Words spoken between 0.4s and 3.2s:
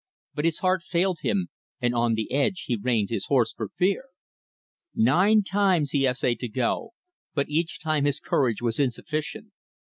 his heart failed him, and on the edge he reined